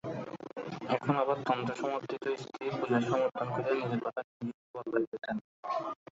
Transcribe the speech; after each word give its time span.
এখন 0.95 1.13
আবার 1.15 1.37
তন্ত্র-সমর্থিত 1.47 2.23
স্ত্রী-পূজার 2.41 3.03
সমর্থন 3.03 3.47
করিয়া 3.53 3.75
নিজের 3.81 4.01
কথা 4.05 4.19
নিজেই 4.27 4.53
যে 4.57 4.69
বদলাইতেছেন। 4.75 5.35